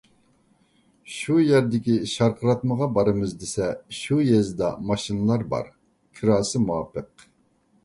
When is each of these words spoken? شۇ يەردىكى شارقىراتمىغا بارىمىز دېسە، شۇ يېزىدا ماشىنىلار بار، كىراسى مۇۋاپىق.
شۇ 1.15 1.35
يەردىكى 1.47 1.97
شارقىراتمىغا 2.13 2.87
بارىمىز 2.95 3.37
دېسە، 3.45 3.69
شۇ 3.99 4.19
يېزىدا 4.31 4.73
ماشىنىلار 4.91 5.47
بار، 5.55 5.71
كىراسى 6.19 6.67
مۇۋاپىق. 6.67 7.31